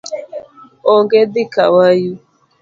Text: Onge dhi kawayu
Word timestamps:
Onge 0.93 1.19
dhi 1.33 1.43
kawayu 1.53 2.13